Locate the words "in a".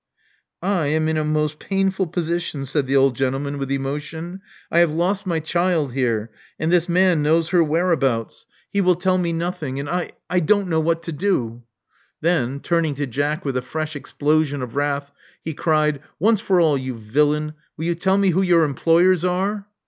1.09-1.23